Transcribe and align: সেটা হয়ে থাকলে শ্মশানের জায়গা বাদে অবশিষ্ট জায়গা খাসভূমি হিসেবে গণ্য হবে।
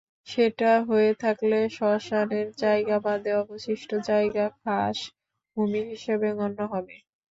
সেটা 0.27 0.71
হয়ে 0.87 1.11
থাকলে 1.23 1.57
শ্মশানের 1.75 2.47
জায়গা 2.57 2.97
বাদে 3.05 3.31
অবশিষ্ট 3.41 3.89
জায়গা 4.09 4.45
খাসভূমি 4.59 5.81
হিসেবে 5.91 6.27
গণ্য 6.37 6.59
হবে। 6.73 6.95